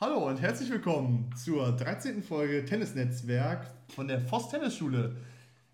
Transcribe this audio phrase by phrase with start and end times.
[0.00, 2.22] Hallo und herzlich willkommen zur 13.
[2.22, 5.16] Folge Tennisnetzwerk von der Voss Tennisschule.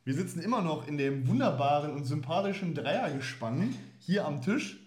[0.02, 4.78] Wir sitzen immer noch in dem wunderbaren und sympathischen Dreiergespann hier am Tisch.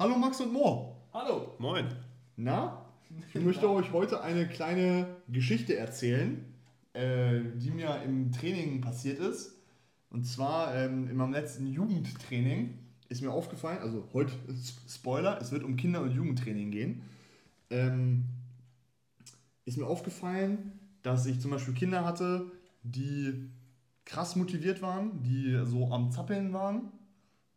[0.00, 0.96] Hallo Max und Mo.
[1.14, 1.54] Hallo.
[1.60, 1.86] Moin.
[2.34, 2.84] Na,
[3.32, 6.44] ich möchte euch heute eine kleine Geschichte erzählen,
[6.92, 9.60] äh, die mir im Training passiert ist.
[10.10, 12.76] Und zwar ähm, in meinem letzten Jugendtraining
[13.10, 14.32] ist mir aufgefallen, also heute,
[14.88, 17.02] Spoiler, es wird um Kinder- und Jugendtraining gehen.
[17.70, 18.24] Ähm,
[19.66, 20.72] ist mir aufgefallen,
[21.02, 22.50] dass ich zum Beispiel Kinder hatte,
[22.82, 23.50] die
[24.04, 26.92] krass motiviert waren, die so am Zappeln waren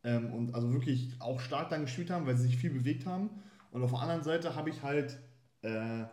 [0.03, 3.29] ähm, und also wirklich auch stark dann gespielt haben, weil sie sich viel bewegt haben.
[3.71, 5.19] Und auf der anderen Seite habe ich halt
[5.61, 6.03] äh,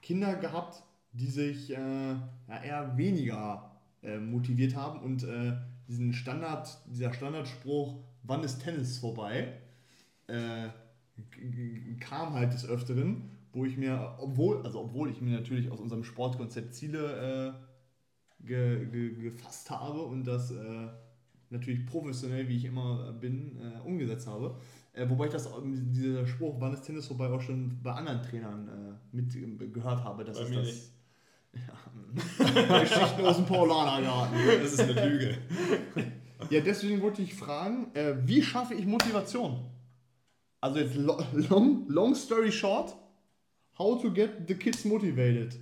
[0.00, 3.70] Kinder gehabt, die sich äh, ja, eher weniger
[4.02, 5.00] äh, motiviert haben.
[5.00, 9.52] Und äh, diesen Standard, dieser Standardspruch, wann ist Tennis vorbei,
[10.26, 10.68] äh,
[12.00, 16.04] kam halt des Öfteren wo ich mir, obwohl, also obwohl ich mir natürlich aus unserem
[16.04, 17.54] Sportkonzept Ziele
[18.40, 20.88] äh, ge, ge, gefasst habe und das äh,
[21.50, 24.56] natürlich professionell, wie ich immer bin, äh, umgesetzt habe.
[24.92, 28.68] Äh, wobei ich das, dieser Spruch, wann ist Tennis vorbei, auch schon bei anderen Trainern
[28.68, 29.32] äh, mit
[29.74, 30.24] gehört habe.
[30.24, 30.66] Das bei ist mir das.
[30.66, 30.92] Nicht.
[31.54, 34.38] Ja, Geschichten aus dem Paulanergarten.
[34.62, 35.38] Das ist eine Lüge.
[36.50, 39.64] Ja, deswegen wollte ich fragen, äh, wie schaffe ich Motivation?
[40.60, 42.94] Also jetzt lo long, long story short,
[43.78, 45.56] How to get the kids motivated.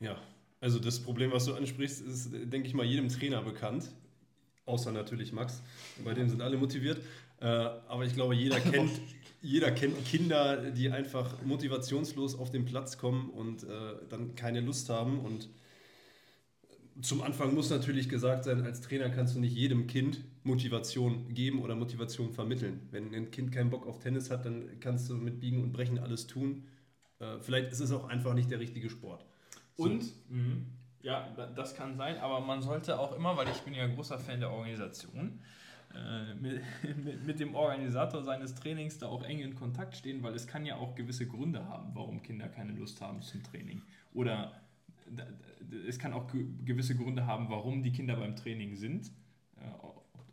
[0.00, 0.16] Ja,
[0.60, 3.90] also das Problem, was du ansprichst, ist, denke ich mal, jedem Trainer bekannt.
[4.66, 5.62] Außer natürlich Max.
[6.04, 6.98] Bei dem sind alle motiviert.
[7.40, 8.90] Äh, aber ich glaube, jeder kennt,
[9.40, 13.66] jeder kennt Kinder, die einfach motivationslos auf den Platz kommen und äh,
[14.10, 15.20] dann keine Lust haben.
[15.20, 15.48] Und
[17.00, 21.62] zum Anfang muss natürlich gesagt sein, als Trainer kannst du nicht jedem Kind Motivation geben
[21.62, 22.86] oder Motivation vermitteln.
[22.90, 25.98] Wenn ein Kind keinen Bock auf Tennis hat, dann kannst du mit Biegen und Brechen
[25.98, 26.64] alles tun.
[27.18, 29.24] Äh, vielleicht ist es auch einfach nicht der richtige Sport.
[29.76, 29.84] So.
[29.84, 30.56] Und, mh,
[31.02, 34.40] ja, das kann sein, aber man sollte auch immer, weil ich bin ja großer Fan
[34.40, 35.40] der Organisation,
[35.94, 36.62] äh, mit,
[37.04, 40.66] mit, mit, dem Organisator seines Trainings da auch eng in Kontakt stehen, weil es kann
[40.66, 43.82] ja auch gewisse Gründe haben, warum Kinder keine Lust haben zum Training.
[44.14, 44.61] Oder
[45.88, 46.26] es kann auch
[46.64, 49.12] gewisse Gründe haben, warum die Kinder beim Training sind.
[49.56, 49.68] Äh,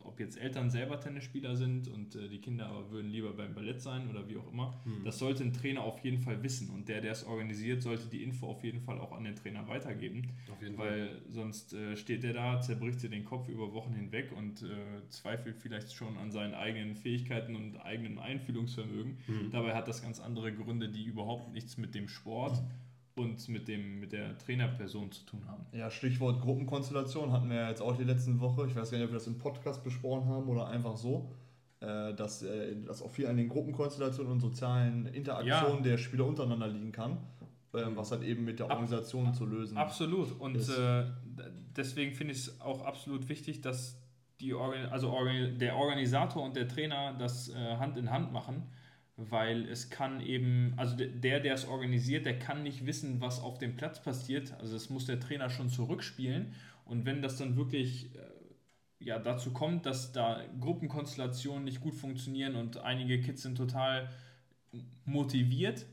[0.06, 3.80] ob jetzt Eltern selber Tennisspieler sind und äh, die Kinder aber würden lieber beim Ballett
[3.80, 4.74] sein oder wie auch immer.
[4.84, 5.04] Mhm.
[5.04, 8.24] Das sollte ein Trainer auf jeden Fall wissen und der, der es organisiert, sollte die
[8.24, 10.30] Info auf jeden Fall auch an den Trainer weitergeben.
[10.78, 11.22] weil Fall.
[11.30, 14.66] sonst äh, steht der da, zerbricht sich den Kopf über Wochen hinweg und
[15.10, 19.18] zweifelt vielleicht schon an seinen eigenen Fähigkeiten und eigenen Einfühlungsvermögen.
[19.28, 19.52] Mhm.
[19.52, 22.89] Dabei hat das ganz andere Gründe, die überhaupt nichts mit dem Sport mhm
[23.20, 25.66] und mit, dem, mit der Trainerperson zu tun haben.
[25.72, 28.66] Ja, Stichwort Gruppenkonstellation hatten wir ja jetzt auch die letzten Woche.
[28.68, 31.32] Ich weiß gar nicht, ob wir das im Podcast besprochen haben oder einfach so.
[31.82, 35.92] Äh, dass, äh, dass auch viel an den Gruppenkonstellationen und sozialen Interaktionen ja.
[35.92, 37.20] der Spieler untereinander liegen kann,
[37.74, 40.38] äh, was halt eben mit der Organisation Ab zu lösen Absolut.
[40.42, 41.06] Und äh,
[41.78, 43.98] deswegen finde ich es auch absolut wichtig, dass
[44.42, 48.64] die Organ also Organ der Organisator und der Trainer das äh, Hand in Hand machen
[49.30, 53.58] weil es kann eben, also der, der es organisiert, der kann nicht wissen, was auf
[53.58, 54.54] dem Platz passiert.
[54.60, 56.54] Also das muss der Trainer schon zurückspielen.
[56.86, 58.20] Und wenn das dann wirklich äh,
[59.00, 64.10] ja, dazu kommt, dass da Gruppenkonstellationen nicht gut funktionieren und einige Kids sind total
[65.06, 65.86] motiviert,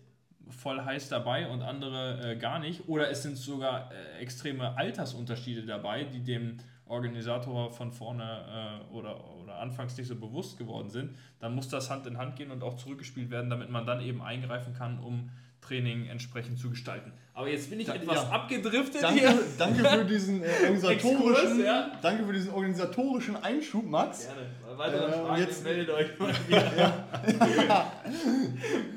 [0.49, 5.67] voll heiß dabei und andere äh, gar nicht, oder es sind sogar äh, extreme Altersunterschiede
[5.67, 6.59] dabei, die dem
[6.89, 11.91] Organisator von vorne äh, oder, oder anfangs nicht so bewusst geworden sind, dann muss das
[11.91, 15.31] Hand in Hand gehen und auch zurückgespielt werden, damit man dann eben eingreifen kann, um
[15.61, 17.13] Training entsprechend zu gestalten.
[17.35, 18.29] Aber jetzt bin ich da, etwas ja.
[18.31, 19.39] abgedriftet danke, hier.
[19.59, 21.93] Danke für diesen äh, organisatorischen, Exkurs, ja.
[22.01, 24.27] danke für diesen organisatorischen Einschub, Max.
[24.27, 24.79] Gerne.
[24.79, 26.77] Weitere äh, Fragen, jetzt meldet euch mal wieder.
[27.69, 27.93] ja.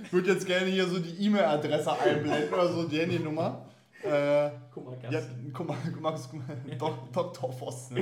[0.04, 3.66] ich würde jetzt gerne hier so die E-Mail-Adresse einblenden oder so die Handynummer.
[4.04, 5.22] Äh, guck mal, ja,
[5.52, 7.52] guck mal, guck mal, guck mal Dok Dr.
[7.52, 7.92] Voss.
[7.92, 8.02] Ne?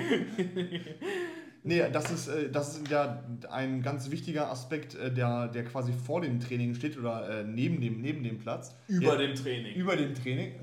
[1.64, 5.94] nee, das ist, äh, das ist ja ein ganz wichtiger Aspekt, äh, der, der quasi
[5.94, 8.76] vor dem Training steht oder äh, neben, dem, neben dem Platz.
[8.88, 9.76] Über ja, dem Training.
[9.76, 10.54] Über dem Training.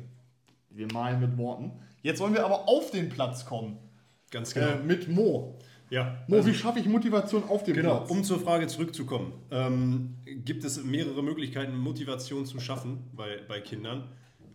[0.70, 1.72] Wir malen mit Worten.
[2.02, 3.78] Jetzt wollen wir aber auf den Platz kommen.
[4.30, 4.68] Ganz genau.
[4.68, 5.58] Äh, mit Mo.
[5.90, 6.24] Ja.
[6.28, 8.08] Mo, also, wie schaffe ich Motivation auf dem genau, Platz?
[8.08, 9.32] Genau, um zur Frage zurückzukommen.
[9.50, 14.08] Ähm, gibt es mehrere Möglichkeiten, Motivation zu schaffen bei, bei Kindern?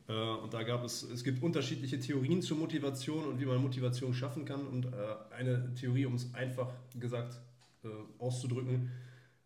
[0.10, 4.14] Äh, und da gab es, es gibt unterschiedliche Theorien zur Motivation und wie man Motivation
[4.14, 4.68] schaffen kann.
[4.68, 4.90] Und äh,
[5.38, 7.40] eine Theorie, um es einfach gesagt
[7.84, 8.90] äh, auszudrücken,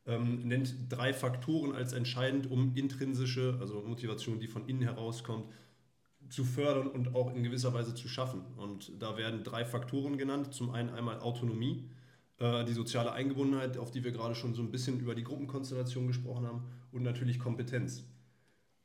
[0.05, 5.45] ähm, nennt drei Faktoren als entscheidend, um intrinsische, also Motivation, die von innen herauskommt,
[6.29, 8.41] zu fördern und auch in gewisser Weise zu schaffen.
[8.57, 10.53] Und da werden drei Faktoren genannt.
[10.53, 11.89] Zum einen einmal Autonomie,
[12.39, 16.47] die soziale Eingebundenheit, auf die wir gerade schon so ein bisschen über die Gruppenkonstellation gesprochen
[16.47, 18.05] haben, und natürlich Kompetenz.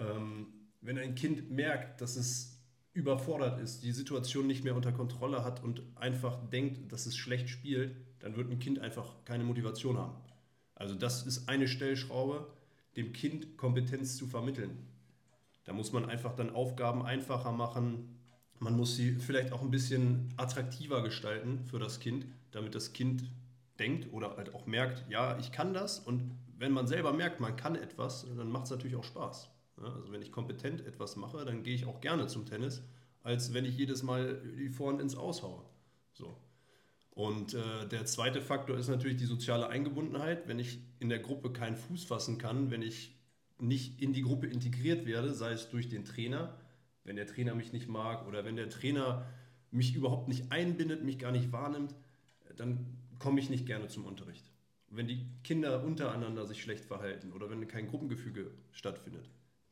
[0.00, 0.46] Ähm,
[0.80, 2.58] wenn ein Kind merkt, dass es
[2.92, 7.48] überfordert ist, die Situation nicht mehr unter Kontrolle hat und einfach denkt, dass es schlecht
[7.48, 10.16] spielt, dann wird ein Kind einfach keine Motivation haben.
[10.74, 12.52] Also das ist eine Stellschraube,
[12.96, 14.86] dem Kind Kompetenz zu vermitteln.
[15.64, 18.18] Da muss man einfach dann Aufgaben einfacher machen.
[18.58, 23.24] Man muss sie vielleicht auch ein bisschen attraktiver gestalten für das Kind, damit das Kind
[23.78, 26.00] denkt oder halt auch merkt, ja, ich kann das.
[26.00, 29.50] Und wenn man selber merkt, man kann etwas, dann macht es natürlich auch Spaß.
[29.80, 32.82] Ja, also wenn ich kompetent etwas mache, dann gehe ich auch gerne zum Tennis,
[33.22, 35.62] als wenn ich jedes Mal die Vorhand ins Aushaue.
[36.12, 36.36] So.
[37.10, 40.46] Und äh, der zweite Faktor ist natürlich die soziale Eingebundenheit.
[40.46, 43.16] Wenn ich in der Gruppe keinen Fuß fassen kann, wenn ich
[43.58, 46.56] nicht in die Gruppe integriert werde, sei es durch den Trainer,
[47.04, 49.26] wenn der Trainer mich nicht mag oder wenn der Trainer
[49.70, 51.94] mich überhaupt nicht einbindet, mich gar nicht wahrnimmt,
[52.56, 54.50] dann komme ich nicht gerne zum Unterricht.
[54.90, 59.28] Wenn die Kinder untereinander sich schlecht verhalten oder wenn kein Gruppengefüge stattfindet,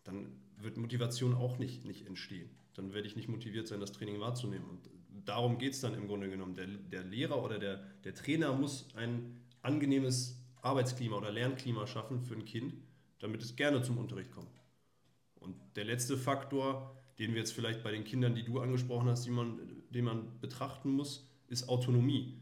[0.06, 0.26] dann
[0.58, 2.48] wird Motivation auch nicht, nicht entstehen.
[2.74, 4.68] Dann werde ich nicht motiviert sein, das Training wahrzunehmen.
[4.68, 4.88] Und
[5.24, 6.54] darum geht es dann im Grunde genommen.
[6.54, 12.34] Der, der Lehrer oder der, der Trainer muss ein angenehmes Arbeitsklima oder Lernklima schaffen für
[12.34, 12.74] ein Kind,
[13.18, 14.62] damit es gerne zum Unterricht kommt.
[15.40, 19.28] Und der letzte Faktor, den wir jetzt vielleicht bei den Kindern, die du angesprochen hast,
[19.28, 19.60] man,
[19.90, 22.40] den man betrachten muss, ist Autonomie.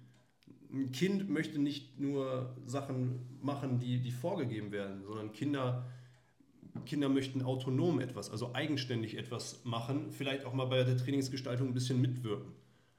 [0.73, 5.87] Ein Kind möchte nicht nur Sachen machen, die, die vorgegeben werden, sondern Kinder,
[6.87, 11.75] Kinder möchten autonom etwas, also eigenständig etwas machen, vielleicht auch mal bei der Trainingsgestaltung ein
[11.75, 12.53] bisschen mitwirken.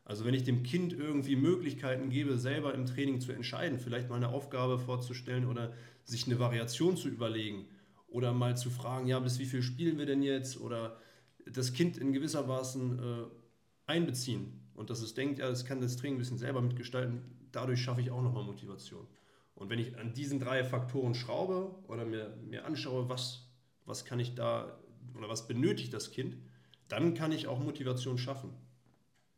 [0.05, 4.17] Also wenn ich dem Kind irgendwie Möglichkeiten gebe, selber im Training zu entscheiden, vielleicht mal
[4.17, 5.73] eine Aufgabe vorzustellen oder
[6.03, 7.65] sich eine Variation zu überlegen
[8.07, 10.97] oder mal zu fragen, ja, bis wie viel spielen wir denn jetzt oder
[11.45, 15.97] das Kind in gewisser Weise äh, einbeziehen und dass es denkt, ja, das kann das
[15.97, 19.07] Training ein bisschen selber mitgestalten, dadurch schaffe ich auch nochmal Motivation.
[19.55, 23.44] Und wenn ich an diesen drei Faktoren schraube oder mir, mir anschaue, was,
[23.85, 24.77] was kann ich da
[25.17, 26.37] oder was benötigt das Kind,
[26.87, 28.51] dann kann ich auch Motivation schaffen.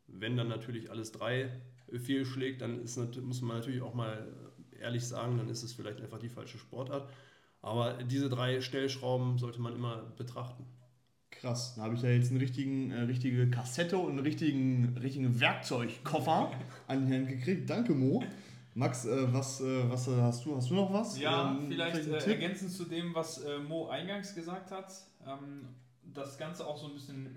[0.06, 1.50] Wenn dann natürlich alles drei
[1.92, 4.26] fehlschlägt, dann ist, muss man natürlich auch mal
[4.80, 7.08] ehrlich sagen, dann ist es vielleicht einfach die falsche Sportart.
[7.60, 10.64] Aber diese drei Stellschrauben sollte man immer betrachten.
[11.30, 15.40] Krass, da habe ich ja jetzt eine richtigen, äh, richtige Kassette und einen richtigen, richtigen
[15.40, 16.52] Werkzeugkoffer
[16.86, 17.68] an die Hand gekriegt.
[17.68, 18.24] Danke, Mo.
[18.78, 20.54] Max, äh, was, äh, was hast du?
[20.54, 21.18] Hast du noch was?
[21.18, 24.92] Ja, ähm, vielleicht, vielleicht äh, ergänzend zu dem, was äh, Mo eingangs gesagt hat,
[25.26, 25.66] ähm,
[26.04, 27.34] das Ganze auch so ein bisschen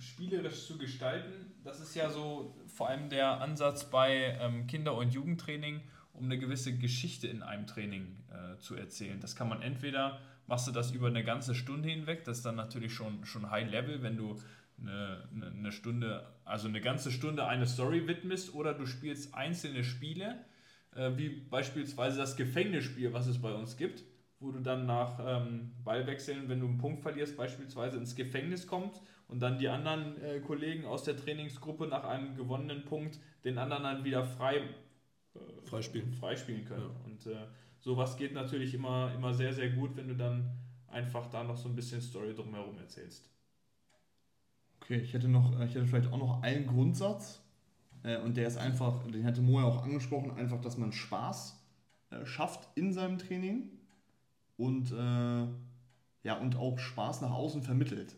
[0.00, 1.52] spielerisch zu gestalten.
[1.62, 5.80] Das ist ja so vor allem der Ansatz bei ähm, Kinder- und Jugendtraining
[6.12, 9.20] um eine gewisse Geschichte in einem Training äh, zu erzählen.
[9.20, 12.56] Das kann man entweder, machst du das über eine ganze Stunde hinweg, das ist dann
[12.56, 14.36] natürlich schon, schon High Level, wenn du
[14.80, 20.44] eine, eine Stunde, also eine ganze Stunde eine Story widmest oder du spielst einzelne Spiele,
[20.94, 24.04] äh, wie beispielsweise das Gefängnisspiel, was es bei uns gibt,
[24.38, 29.02] wo du dann nach ähm, Ballwechseln, wenn du einen Punkt verlierst, beispielsweise ins Gefängnis kommst
[29.28, 33.82] und dann die anderen äh, Kollegen aus der Trainingsgruppe nach einem gewonnenen Punkt den anderen
[33.84, 34.56] dann wieder frei
[35.34, 36.12] äh, freispielen.
[36.12, 36.90] freispielen können.
[36.90, 37.04] Ja.
[37.04, 37.46] Und äh,
[37.78, 40.58] sowas geht natürlich immer, immer sehr, sehr gut, wenn du dann
[40.88, 43.30] einfach da noch so ein bisschen Story drumherum erzählst.
[44.80, 47.42] Okay, ich hätte noch, ich hätte vielleicht auch noch einen Grundsatz.
[48.02, 51.60] Äh, und der ist einfach, den hatte Mo ja auch angesprochen, einfach, dass man Spaß
[52.10, 53.70] äh, schafft in seinem Training
[54.56, 55.46] und, äh,
[56.22, 58.14] ja, und auch Spaß nach außen vermittelt.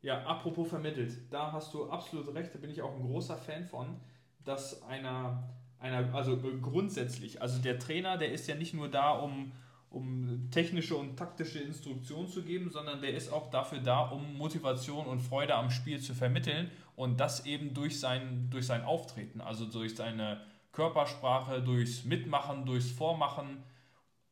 [0.00, 3.64] Ja, apropos vermittelt, da hast du absolut recht, da bin ich auch ein großer Fan
[3.64, 4.00] von,
[4.44, 5.48] dass einer
[5.82, 9.52] einer, also grundsätzlich, also der Trainer, der ist ja nicht nur da, um,
[9.92, 15.06] um technische und taktische Instruktionen zu geben, sondern der ist auch dafür da, um Motivation
[15.06, 19.66] und Freude am Spiel zu vermitteln und das eben durch sein, durch sein Auftreten, also
[19.66, 20.40] durch seine
[20.72, 23.62] Körpersprache, durchs Mitmachen, durchs Vormachen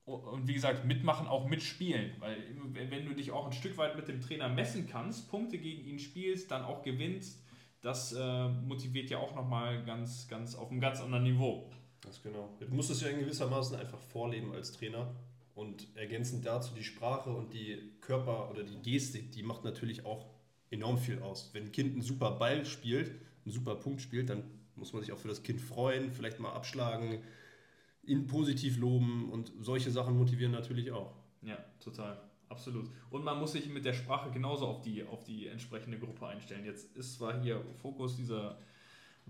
[0.05, 2.13] und wie gesagt, mitmachen, auch mitspielen.
[2.19, 2.37] Weil
[2.73, 5.99] wenn du dich auch ein Stück weit mit dem Trainer messen kannst, Punkte gegen ihn
[5.99, 7.45] spielst, dann auch gewinnst,
[7.83, 11.71] das äh, motiviert ja auch nochmal ganz, ganz auf einem ganz anderen Niveau.
[12.03, 12.49] Das genau.
[12.59, 15.15] Du musst es ja in gewissermaßen einfach vorleben als Trainer.
[15.55, 20.27] Und ergänzend dazu die Sprache und die Körper- oder die Gestik, die macht natürlich auch
[20.71, 21.51] enorm viel aus.
[21.53, 23.11] Wenn ein Kind einen super Ball spielt,
[23.45, 24.45] einen super Punkt spielt, dann
[24.77, 27.23] muss man sich auch für das Kind freuen, vielleicht mal abschlagen,
[28.05, 31.15] ihn positiv loben und solche Sachen motivieren natürlich auch.
[31.43, 32.91] Ja, total absolut.
[33.11, 36.65] Und man muss sich mit der Sprache genauso auf die, auf die entsprechende Gruppe einstellen.
[36.65, 38.59] Jetzt ist zwar hier Fokus dieser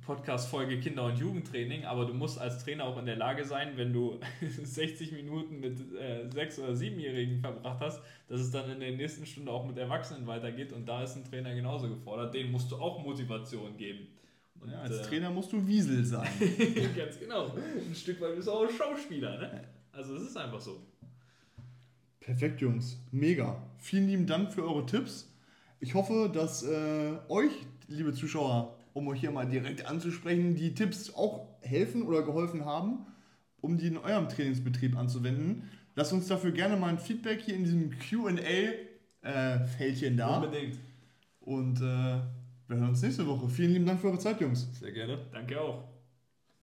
[0.05, 3.93] Podcast-Folge Kinder- und Jugendtraining, aber du musst als Trainer auch in der Lage sein, wenn
[3.93, 4.19] du
[4.63, 9.27] 60 Minuten mit äh, 6- oder 7-Jährigen verbracht hast, dass es dann in der nächsten
[9.27, 12.35] Stunde auch mit Erwachsenen weitergeht und da ist ein Trainer genauso gefordert.
[12.35, 14.09] Den musst du auch Motivation geben.
[14.61, 16.29] Und, ja, als äh, Trainer musst du Wiesel sein.
[16.97, 17.47] Ganz genau.
[17.47, 19.39] Ein Stück weit bist du auch Schauspieler.
[19.39, 19.65] Ne?
[19.93, 20.83] Also es ist einfach so.
[22.21, 22.99] Perfekt, Jungs.
[23.11, 23.63] Mega.
[23.79, 25.30] Vielen lieben Dank für eure Tipps.
[25.81, 27.51] Ich hoffe, dass äh, euch,
[27.89, 33.07] liebe Zuschauer, um euch hier mal direkt anzusprechen, die Tipps auch helfen oder geholfen haben,
[33.63, 35.71] um die in eurem Trainingsbetrieb anzuwenden.
[35.97, 40.37] Lasst uns dafür gerne mal ein Feedback hier in diesem QA-Fältchen da.
[40.37, 40.79] Unbedingt.
[41.41, 42.31] Und äh, wir
[42.69, 43.49] hören uns nächste Woche.
[43.49, 44.69] Vielen lieben Dank für eure Zeit, Jungs.
[44.79, 45.19] Sehr gerne.
[45.33, 45.90] Danke auch.